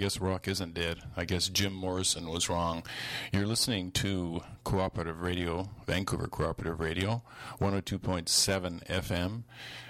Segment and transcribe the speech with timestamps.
[0.00, 0.96] guess rock isn't dead.
[1.14, 2.84] I guess Jim Morrison was wrong.
[3.34, 7.22] You're listening to Cooperative Radio, Vancouver Cooperative Radio,
[7.60, 9.42] 102.7 FM.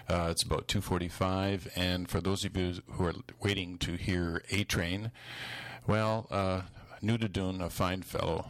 [0.09, 5.13] Uh, it's about 2:45, and for those of you who are waiting to hear A-Trane,
[5.87, 6.63] well, uh,
[7.01, 8.49] Nudadun, a fine fellow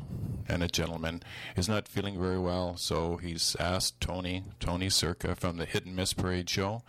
[0.48, 1.22] and a gentleman,
[1.56, 5.94] is not feeling very well, so he's asked Tony, Tony Circa from the Hit and
[5.94, 6.82] Miss Parade show,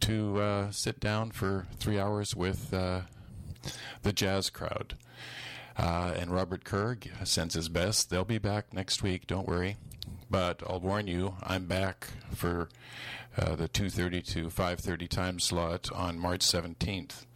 [0.00, 3.02] to uh, sit down for three hours with uh,
[4.02, 4.96] the jazz crowd.
[5.76, 8.10] Uh, and Robert Kerr sends his best.
[8.10, 9.26] They'll be back next week.
[9.26, 9.76] Don't worry.
[10.30, 12.70] But I'll warn you, I'm back for
[13.36, 17.26] uh, the 2:30 to 5:30 time slot on March 17th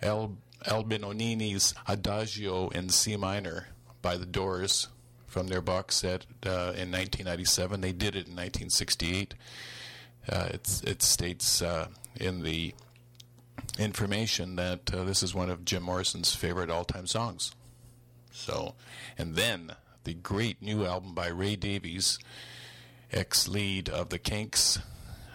[0.00, 3.68] El Albinonini's Adagio in C minor
[4.02, 4.88] by the Doors
[5.26, 7.80] from their box set uh, in 1997.
[7.80, 9.34] They did it in 1968.
[10.28, 12.74] Uh, it states uh, in the
[13.78, 17.52] information that uh, this is one of Jim Morrison's favorite all-time songs.
[18.30, 18.74] So,
[19.16, 19.72] and then
[20.04, 22.18] the great new album by Ray Davies,
[23.12, 24.78] ex-lead of the Kinks.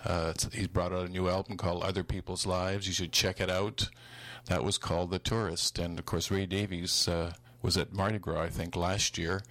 [0.03, 2.87] Uh, he's brought out a new album called Other People's Lives.
[2.87, 3.89] You should check it out.
[4.45, 8.41] That was called The Tourist, and of course Ray Davies uh, was at Mardi Gras,
[8.41, 9.41] I think, last year,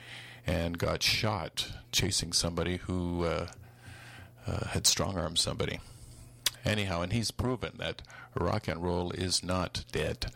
[0.47, 3.47] and got shot chasing somebody who uh,
[4.47, 5.81] uh, had strong armed somebody.
[6.65, 8.03] Anyhow, and he's proven that
[8.35, 10.27] rock and roll is not dead.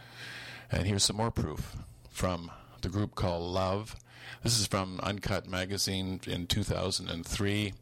[0.72, 1.76] And here's some more proof
[2.10, 3.94] from the group called Love.
[4.42, 7.74] This is from Uncut Magazine in 2003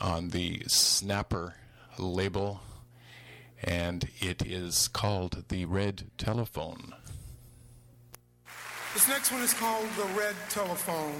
[0.00, 1.54] on the Snapper
[1.98, 2.60] label,
[3.62, 6.94] and it is called The Red Telephone.
[8.94, 11.14] This next one is called The Red Telephone.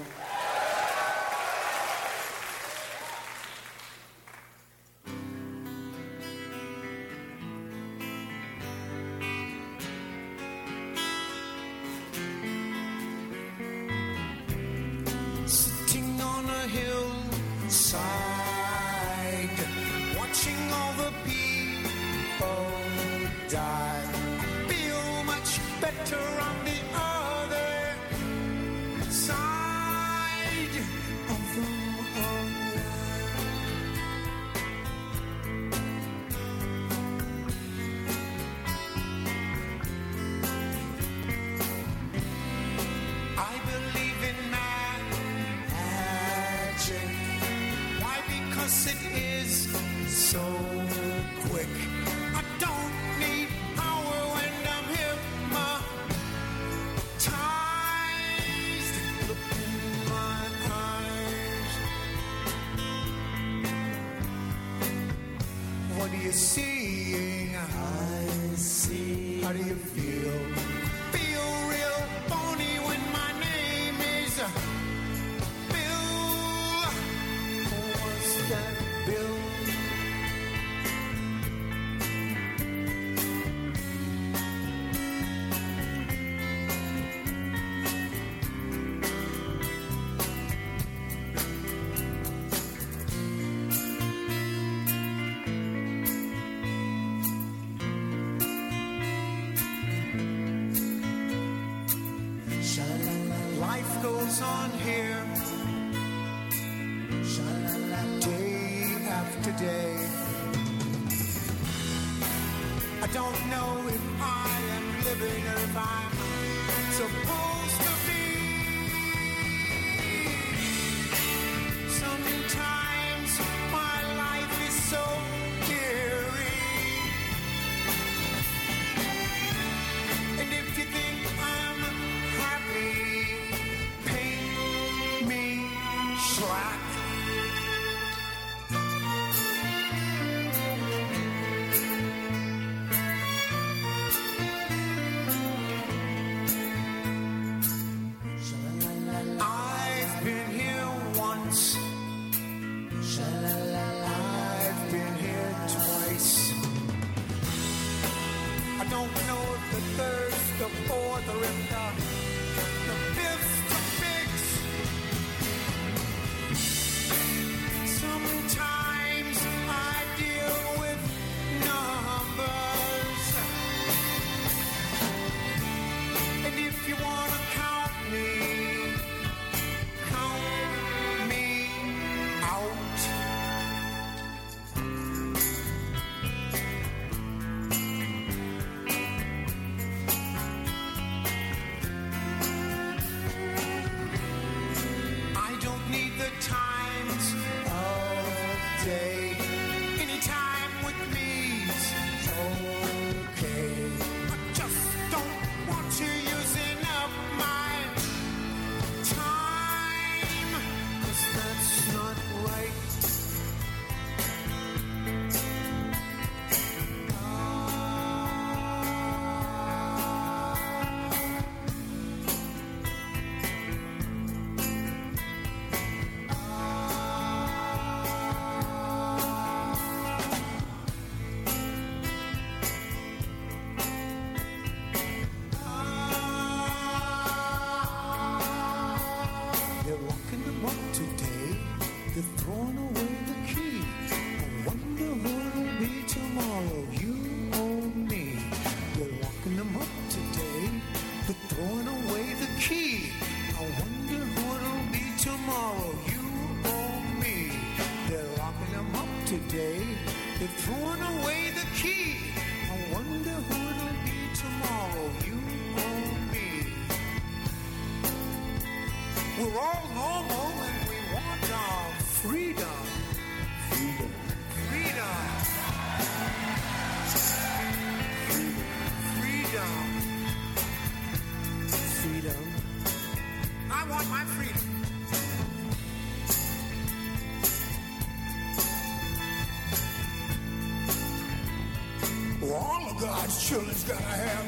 [293.89, 294.38] Gotta have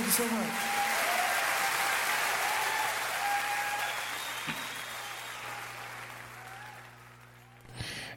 [0.00, 0.48] Thank you so much.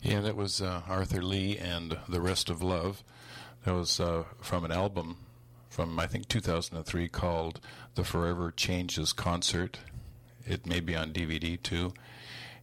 [0.02, 3.04] Yeah, that was uh, Arthur Lee and The Rest of Love.
[3.66, 5.18] That was uh, from an album
[5.68, 7.60] from, I think, 2003 called
[7.96, 9.80] The Forever Changes Concert.
[10.48, 11.94] It may be on DVD too.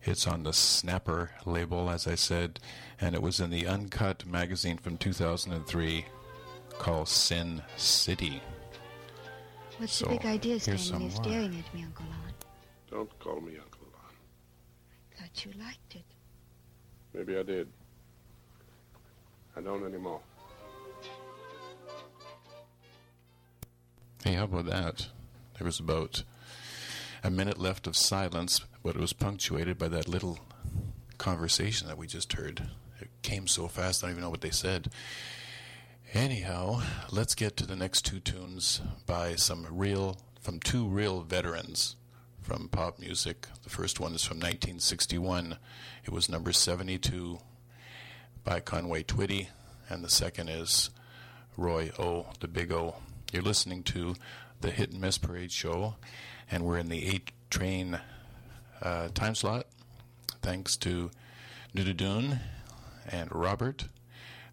[0.03, 2.59] It's on the Snapper label, as I said,
[2.99, 6.07] and it was in the Uncut magazine from 2003
[6.79, 8.41] called Sin City.
[9.81, 11.09] What's So, the big idea, standing Stanley?
[11.11, 11.41] some You're more.
[11.51, 12.33] staring at me, Uncle Lon.
[12.91, 14.13] Don't call me Uncle Lon.
[15.19, 16.05] Thought you liked it.
[17.15, 17.67] Maybe I did.
[19.57, 20.21] I don't anymore.
[24.23, 25.09] Hey, how about that?
[25.59, 26.25] There was about
[27.25, 30.41] a minute left of silence, but it was punctuated by that little
[31.17, 32.69] conversation that we just heard.
[33.01, 34.89] It came so fast, I don't even know what they said.
[36.13, 41.95] Anyhow, let's get to the next two tunes by some real, from two real veterans
[42.43, 43.47] from pop music.
[43.63, 45.57] The first one is from 1961.
[46.05, 47.39] It was number 72
[48.43, 49.51] by Conway Twitty,
[49.89, 50.91] and the second is
[51.57, 52.97] Roy O, the Big O.
[53.33, 54.17] You're listening to
[54.63, 55.95] the Hit and Miss Parade show,
[56.51, 58.01] and we're in the 8 train
[58.83, 59.67] uh, time slot.
[60.43, 61.13] Thanks to
[61.73, 62.41] Nudadoon
[63.09, 63.85] and Robert.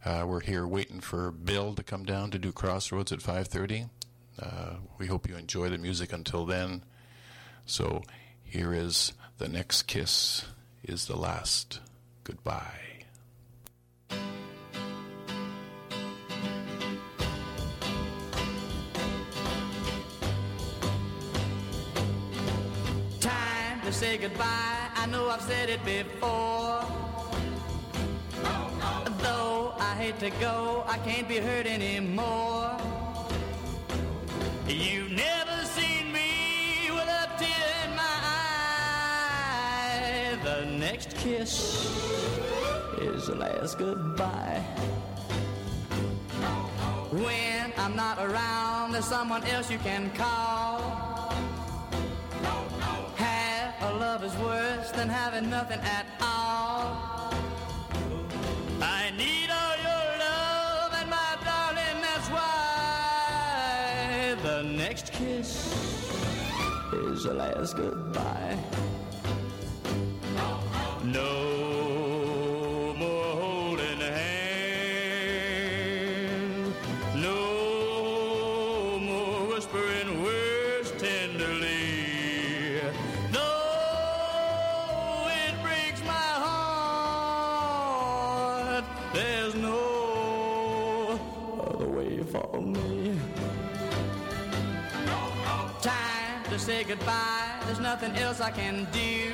[0.06, 3.90] Uh, we're here waiting for Bill to come down to do Crossroads at 5:30.
[4.40, 6.84] Uh, we hope you enjoy the music until then.
[7.66, 8.04] So
[8.44, 10.46] here is the next kiss
[10.84, 11.80] is the last
[12.24, 13.06] goodbye.
[23.20, 24.90] Time to say goodbye.
[24.96, 27.07] I know I've said it before
[29.98, 32.78] hate to go, I can't be hurt anymore.
[34.68, 38.18] You've never seen me with a tear in my
[39.24, 40.38] eye.
[40.44, 41.88] The next kiss
[43.02, 44.62] is the last goodbye.
[47.10, 50.80] When I'm not around, there's someone else you can call.
[53.16, 57.27] Half a love is worse than having nothing at all.
[67.18, 68.58] is your last goodbye.
[71.04, 71.37] No.
[97.08, 99.34] There's nothing else I can do.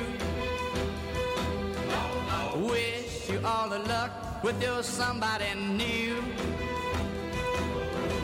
[2.56, 6.18] Wish you all the luck with your somebody new.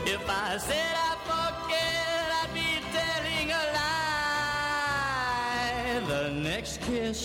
[0.06, 3.64] If I said I forget, I'd be telling a
[5.96, 6.06] lie.
[6.08, 7.20] The next kiss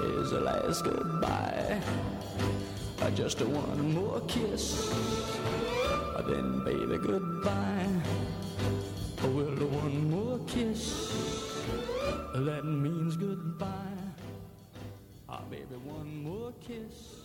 [0.00, 1.80] is the last goodbye.
[3.14, 4.90] Just one more kiss,
[6.26, 7.21] then baby, goodbye.
[15.52, 17.21] baby, one more kiss.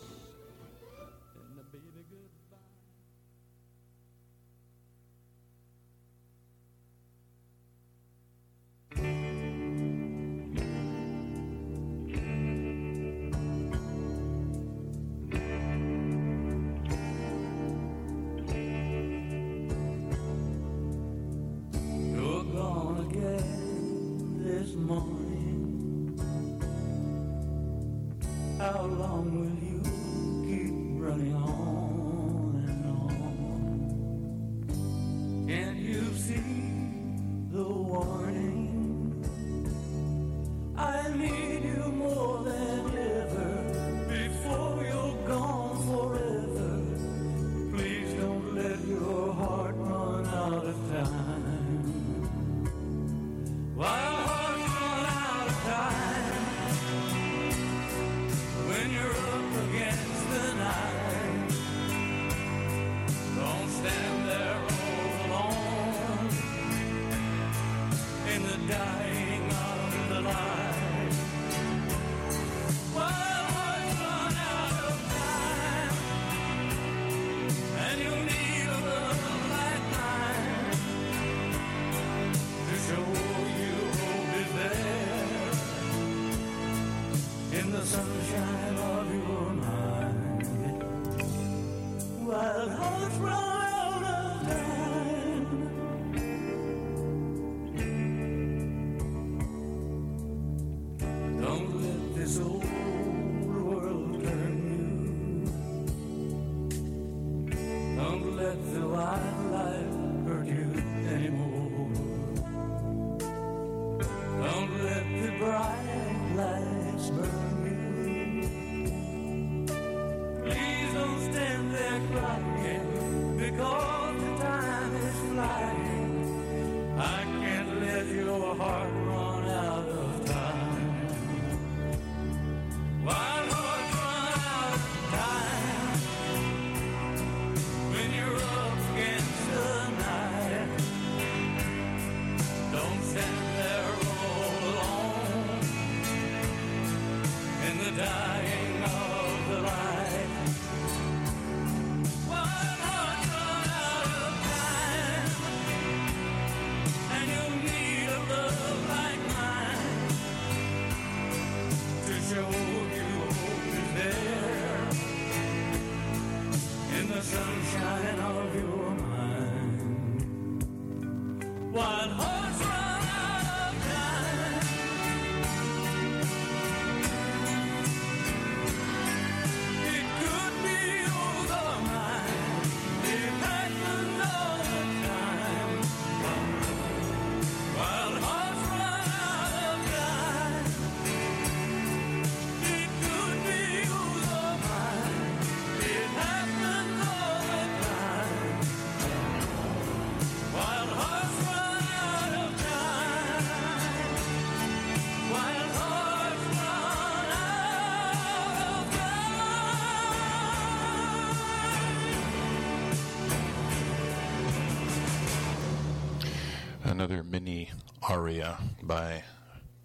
[218.83, 219.23] By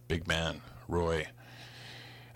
[0.08, 1.28] big man Roy.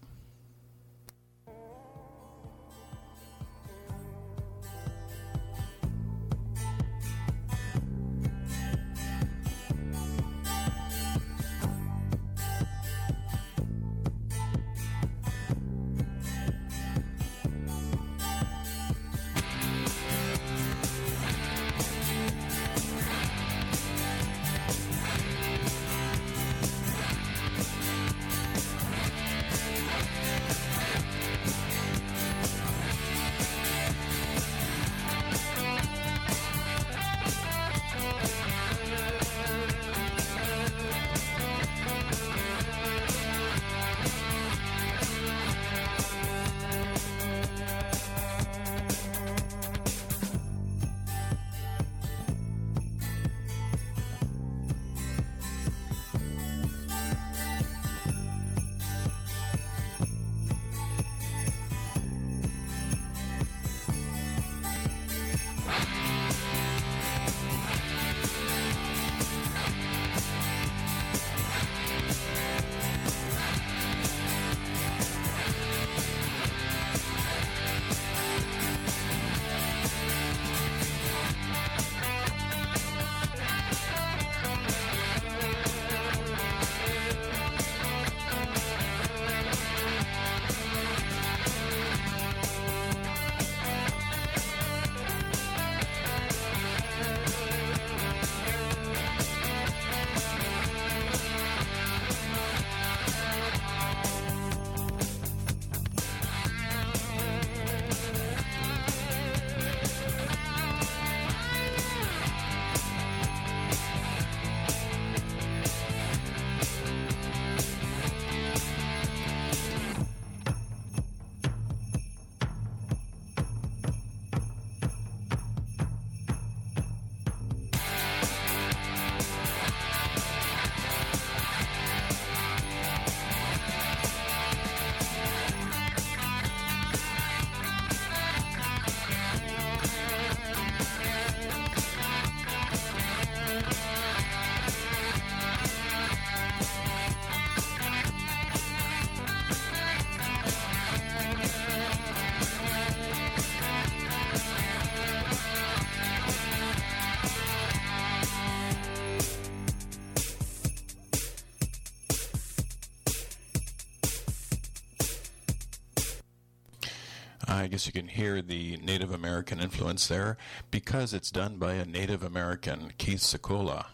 [167.78, 170.36] Guess you can hear the Native American influence there
[170.72, 173.86] because it's done by a Native American, Keith Secola.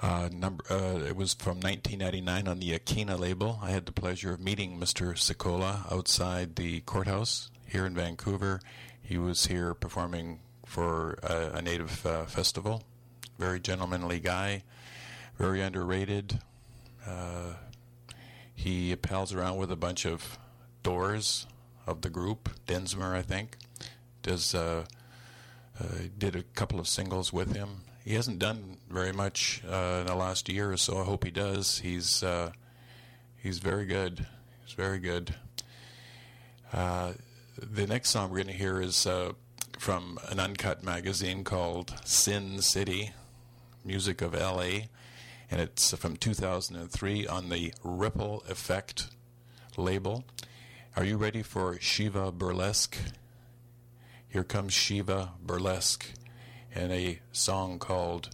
[0.00, 3.58] Uh, number, uh, it was from 1999 on the Akina label.
[3.62, 5.12] I had the pleasure of meeting Mr.
[5.18, 8.60] Secola outside the courthouse here in Vancouver.
[9.02, 12.82] He was here performing for a, Native uh, festival.
[13.38, 14.62] Very gentlemanly guy,
[15.36, 16.40] very underrated.
[17.06, 17.56] Uh,
[18.54, 20.38] he pals around with a bunch of
[20.82, 21.46] doors
[21.88, 23.56] of the group, Densmore, I think.
[24.22, 24.84] Does uh,
[25.80, 25.84] uh,
[26.16, 27.82] did a couple of singles with him.
[28.04, 30.98] He hasn't done very much uh, in the last year or so.
[30.98, 31.78] I hope he does.
[31.78, 32.52] He's uh,
[33.36, 34.26] he's very good.
[34.64, 35.34] He's very good.
[36.72, 37.12] Uh,
[37.60, 39.32] the next song we're going to hear is uh,
[39.78, 43.12] from an uncut magazine called Sin City,
[43.84, 44.88] Music of L.A.,
[45.50, 49.08] and it's from 2003 on the Ripple Effect
[49.76, 50.24] label.
[50.96, 52.96] Are you ready for Shiva Burlesque?
[54.28, 56.06] Here comes Shiva Burlesque
[56.74, 58.30] and a song called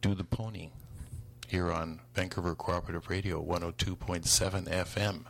[0.00, 0.70] Do the Pony
[1.46, 5.24] here on Vancouver Cooperative Radio 102.7 FM.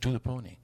[0.00, 0.56] Do the Pony.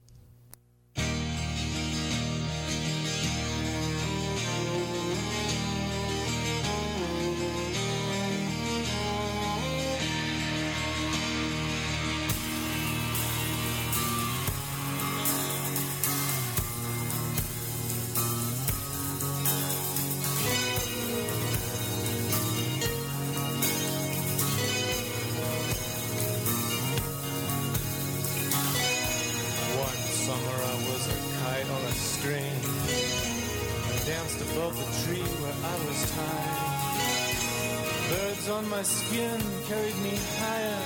[38.79, 40.81] My skin carried me higher.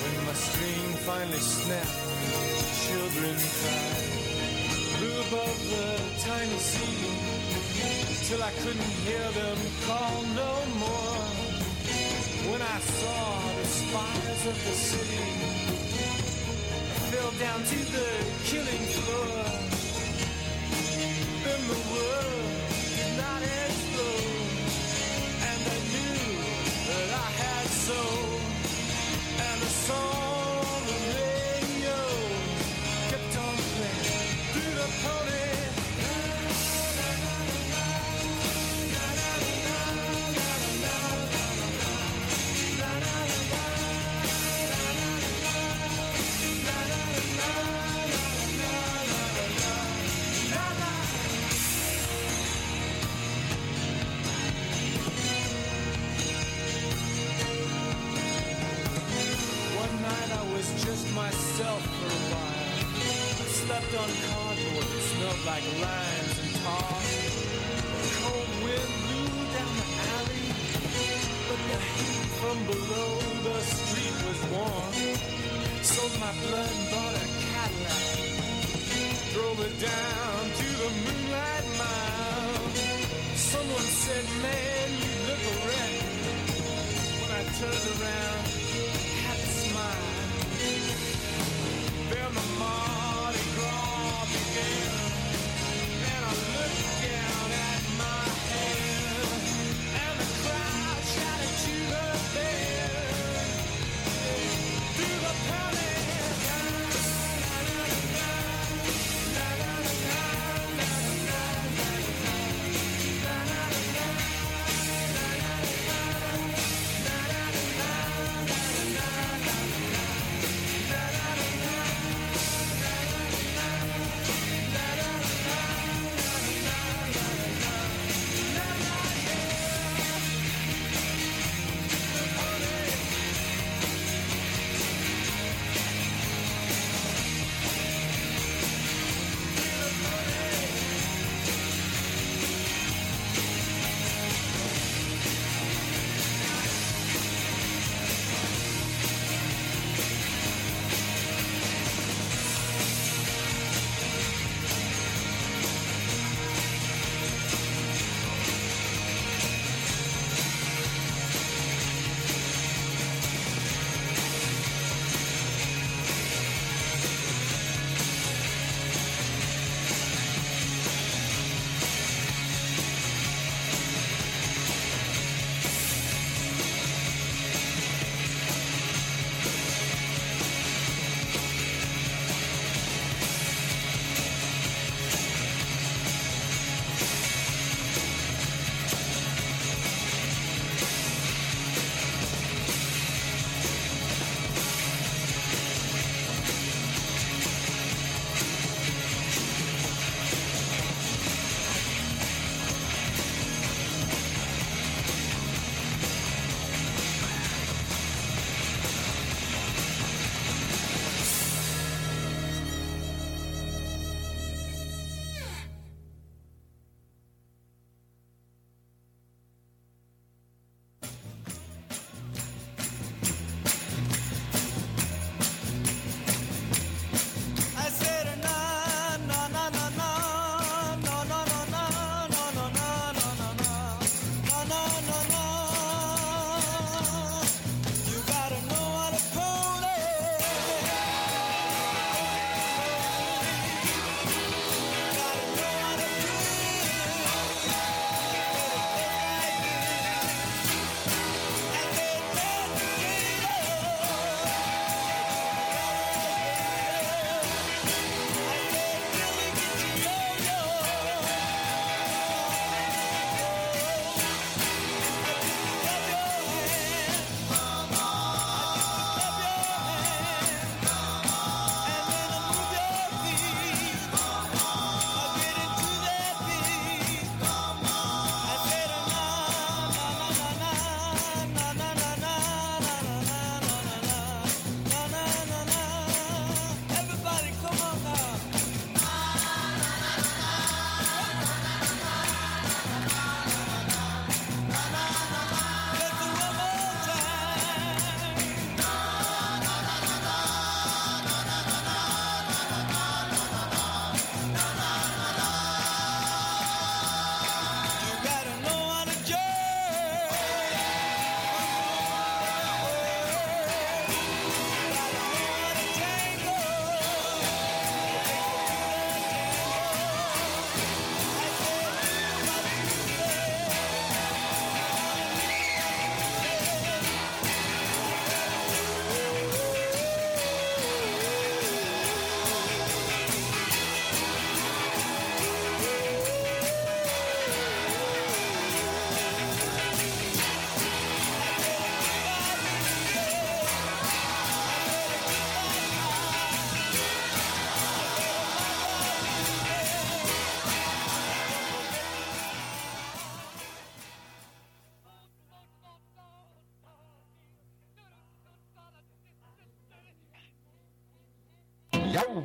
[0.00, 1.98] When my string finally snapped,
[2.86, 4.10] children cried.
[4.94, 5.88] Flew above the
[6.22, 7.02] tiny sea
[8.28, 10.54] till I couldn't hear them call no
[10.84, 11.22] more.
[12.50, 13.24] When I saw
[13.58, 15.26] the spires of the city
[17.10, 18.08] fell down to the
[18.50, 19.49] killing floor.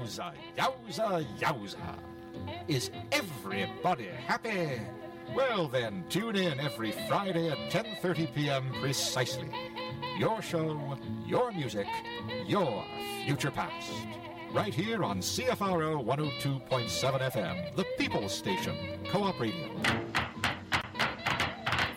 [0.05, 1.97] Yowza, yowza, yowza.
[2.67, 4.79] Is everybody happy?
[5.35, 8.71] Well then, tune in every Friday at 10:30 p.m.
[8.79, 9.49] precisely.
[10.19, 10.95] Your show,
[11.25, 11.87] your music,
[12.45, 12.85] your
[13.25, 13.91] future past.
[14.53, 18.75] Right here on CFRO 102.7 FM, the People's Station,
[19.09, 19.71] Co-op Radio.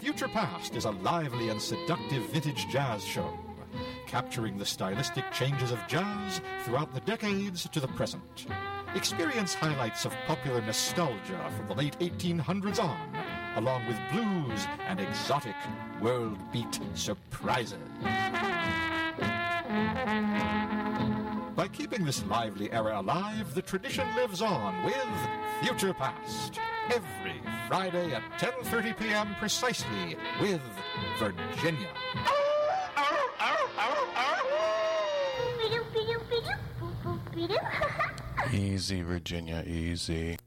[0.01, 3.39] Future Past is a lively and seductive vintage jazz show,
[4.09, 8.47] capturing the stylistic changes of jazz throughout the decades to the present.
[8.95, 13.15] Experience highlights of popular nostalgia from the late 1800s on,
[13.57, 15.55] along with blues and exotic
[16.01, 17.79] world beat surprises.
[21.55, 24.97] By keeping this lively era alive, the tradition lives on with
[25.61, 26.59] Future Past.
[26.89, 29.35] Every Friday at 10.30 p.m.
[29.39, 30.63] precisely with
[31.19, 31.91] Virginia.
[38.53, 40.39] Easy, Virginia, easy.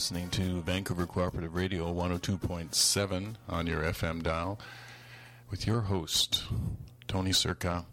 [0.00, 4.58] Listening to Vancouver Cooperative Radio 102.7 on your FM dial
[5.50, 6.44] with your host,
[7.06, 7.84] Tony Circa.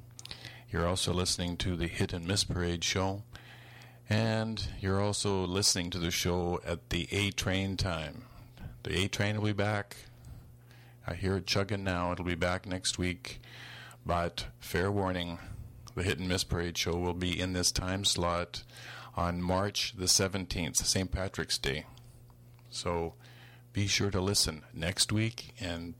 [0.71, 3.23] You're also listening to the Hit and Miss Parade show,
[4.09, 8.21] and you're also listening to the show at the A train time.
[8.83, 9.97] The A train will be back
[11.05, 12.13] I hear it chugging now.
[12.13, 13.41] It'll be back next week.
[14.05, 15.39] But fair warning,
[15.93, 18.63] the Hit and Miss Parade show will be in this time slot
[19.17, 21.11] on March the 17th, St.
[21.11, 21.83] Patrick's Day.
[22.77, 23.15] So
[23.73, 25.95] be sure to listen next week and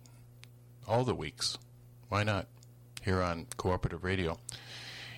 [0.88, 1.58] all the weeks.
[2.08, 2.46] Why not?
[3.02, 4.38] Here on Cooperative Radio.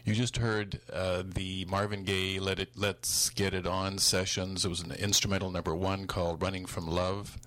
[0.05, 4.63] You just heard uh, the Marvin Gaye "Let It Let's Get It On" sessions.
[4.63, 7.37] It was an instrumental number one called "Running from Love"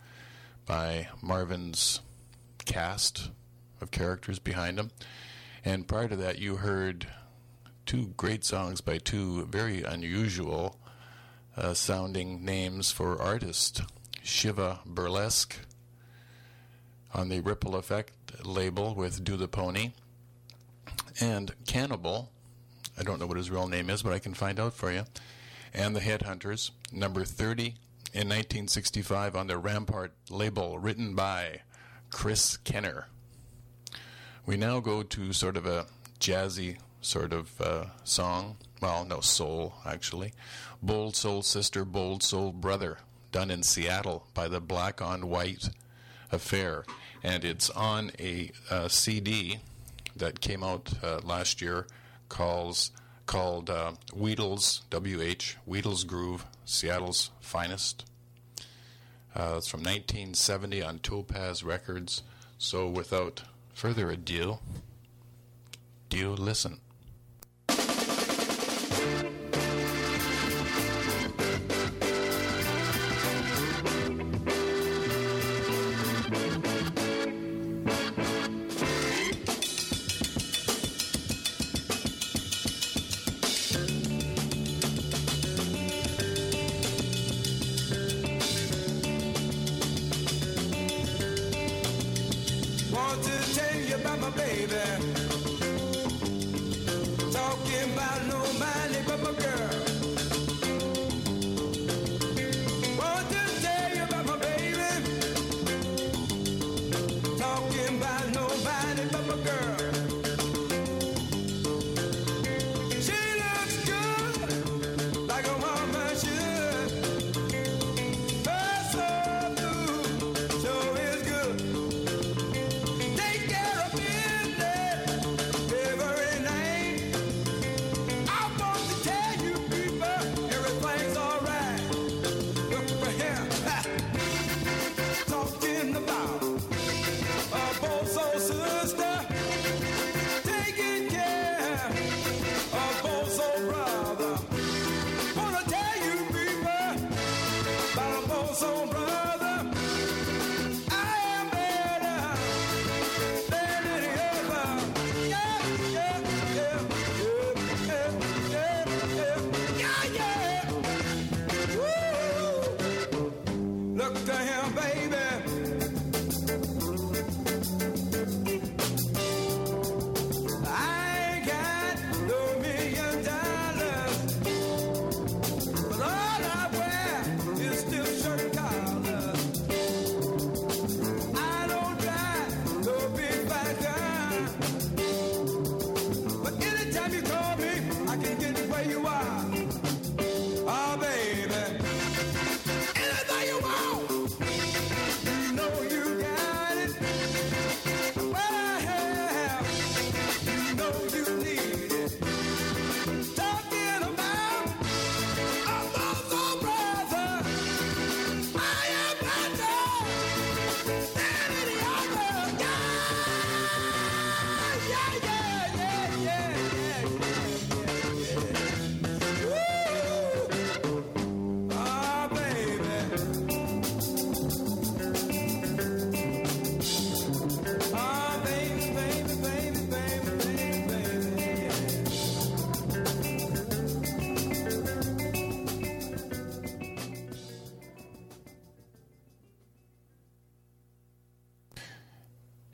[0.67, 2.01] by Marvin's
[2.67, 3.31] cast
[3.81, 4.91] of characters behind him.
[5.65, 7.07] And prior to that, you heard
[7.87, 10.77] two great songs by two very unusual
[11.57, 13.81] uh, sounding names for artists
[14.23, 15.57] Shiva Burlesque
[17.15, 18.13] on the Ripple Effect
[18.45, 19.93] label with Do the Pony,
[21.21, 22.31] and Cannibal.
[22.99, 25.05] I don't know what his real name is, but I can find out for you.
[25.75, 27.75] And the Headhunters, number 30
[28.13, 31.61] in 1965 on the Rampart label, written by
[32.11, 33.09] Chris Kenner.
[34.45, 35.87] We now go to sort of a
[36.21, 38.57] jazzy sort of uh, song.
[38.81, 40.33] Well, no, soul, actually.
[40.83, 42.99] Bold Soul Sister, Bold Soul Brother,
[43.33, 45.71] done in Seattle by the Black on White
[46.31, 46.85] Affair.
[47.23, 49.59] And it's on a uh, CD
[50.15, 51.87] that came out uh, last year
[52.29, 52.91] calls,
[53.27, 58.05] called uh, Wheedle's, W-H, Wheedle's Groove, Seattle's Finest.
[59.35, 62.23] Uh, it's from 1970 on Topaz Records.
[62.59, 63.43] So without
[63.75, 64.59] further ado,
[66.09, 66.81] do listen?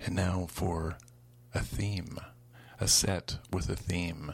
[0.08, 0.96] And now for
[1.54, 2.18] a theme,
[2.80, 4.32] a set with a theme.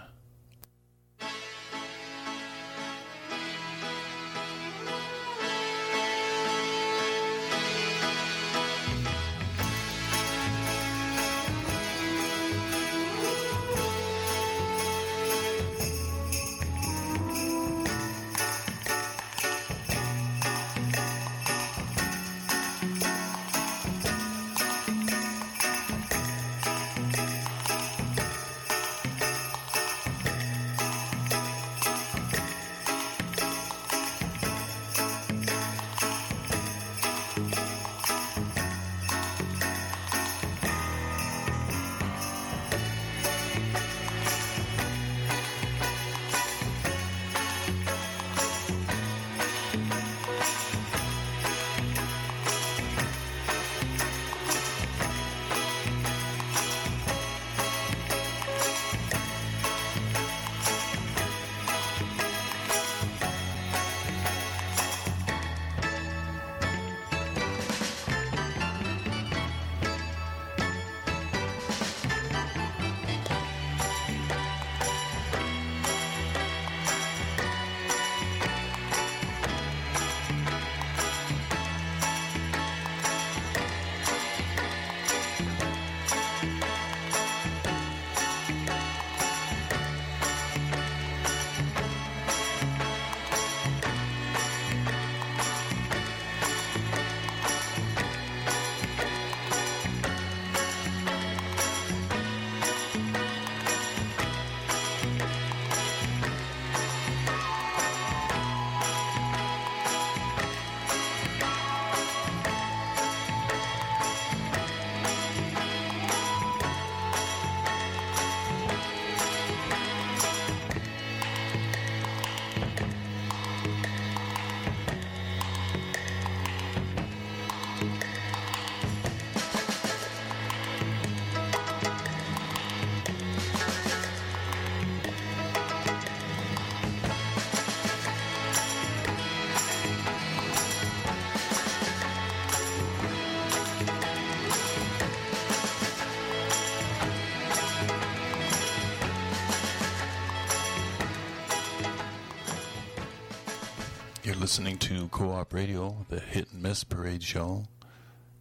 [154.45, 157.64] listening to Co op Radio, the Hit and Miss Parade Show.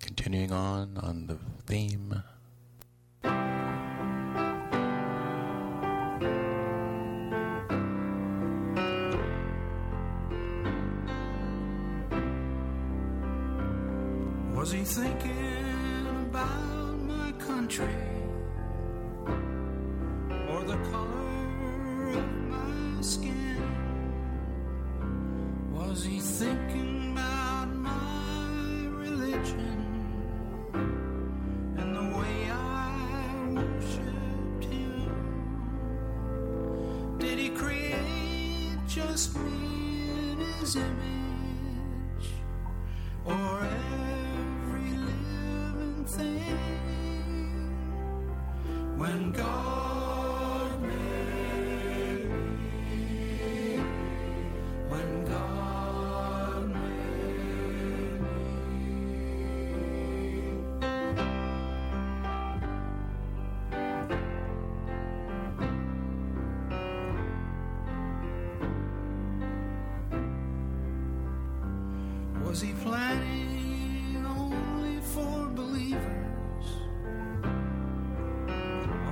[0.01, 2.23] Continuing on on the theme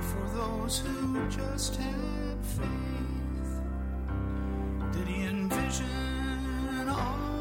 [0.02, 3.52] for those who just had faith?
[4.92, 7.31] Did he envision all?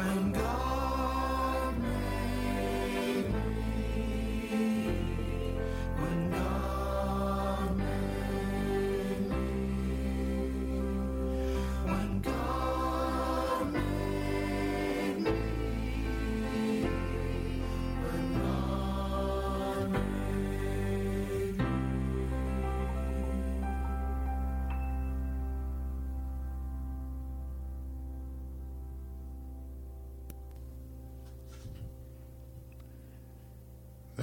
[0.00, 0.59] when God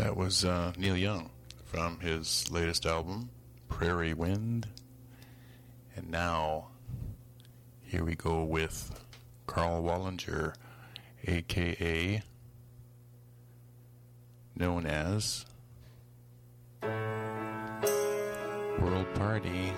[0.08, 1.32] That was uh, Neil Young
[1.66, 3.30] from his latest album,
[3.68, 4.66] Prairie Wind.
[5.98, 6.70] And now,
[7.84, 9.04] here we go with
[9.48, 10.54] Karl Wallinger,
[11.26, 12.24] aka
[14.56, 15.46] known as
[18.80, 19.74] World Party.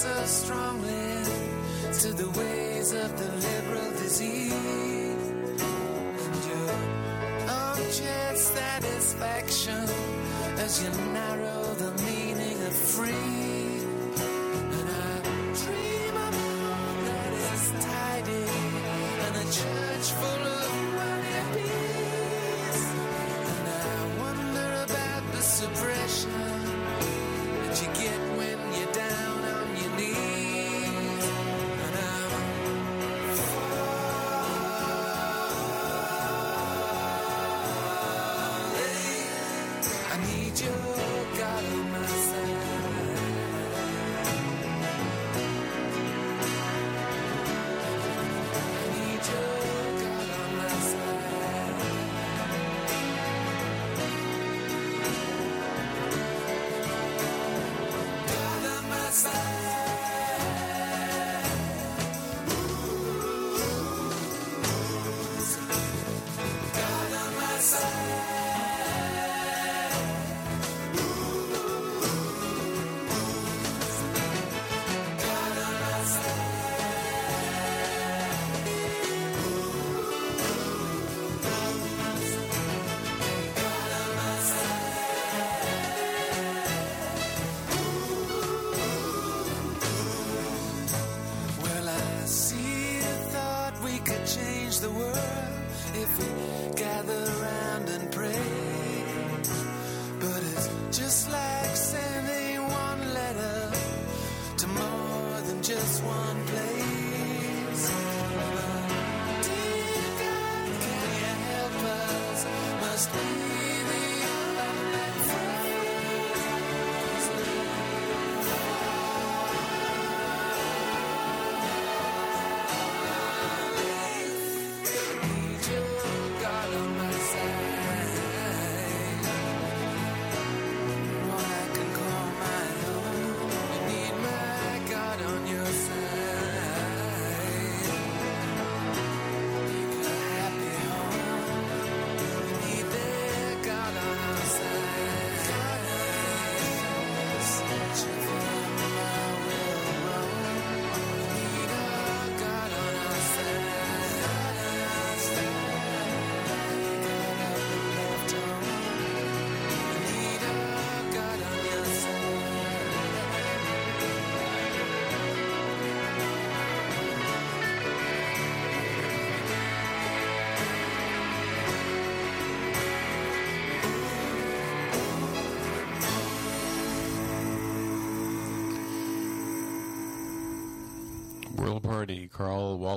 [0.00, 1.24] so strongly
[1.92, 4.52] to the ways of the liberal disease.
[6.24, 6.70] And your
[7.50, 9.84] own chance satisfaction
[10.56, 11.59] as you narrow.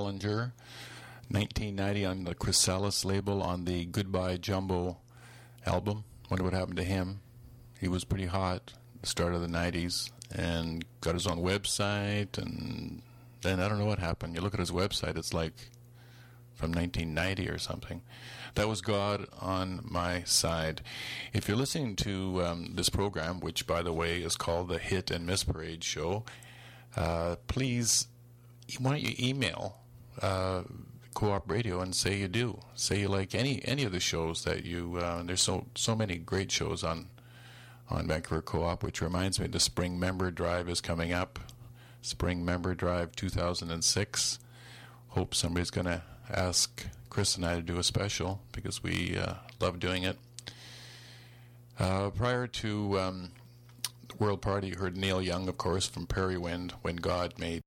[0.04, 0.52] Karl Wallinger,
[1.30, 4.98] 1990 on the Chrysalis label on the Goodbye Jumbo
[5.64, 6.04] album.
[6.28, 7.20] Wonder what happened to him.
[7.80, 13.00] He was pretty hot the start of the 90s and got his own website and
[13.40, 14.34] then I don't know what happened.
[14.34, 15.70] You look at his website, it's like
[16.52, 18.02] from 1990 or something.
[18.56, 20.82] That was God on my side.
[21.32, 25.10] If you're listening to um, this program, which by the way is called the Hit
[25.10, 26.24] and Miss Parade Show,
[26.94, 28.08] uh, please
[28.78, 29.78] why don't you email
[30.20, 30.62] uh,
[31.14, 32.60] Co-op Radio and say you do.
[32.74, 34.96] Say you like any any of the shows that you.
[34.96, 37.06] Uh, there's so so many great shows on
[37.88, 41.38] on Vancouver Co-op, which reminds me the Spring Member Drive is coming up.
[42.02, 44.38] Spring Member Drive 2006.
[45.08, 49.34] Hope somebody's going to ask Chris and I to do a special because we uh,
[49.60, 50.18] love doing it.
[51.78, 53.30] Uh, prior to um,
[54.08, 57.62] the World Party, you heard Neil Young, of course, from Prairie Wind, When God Made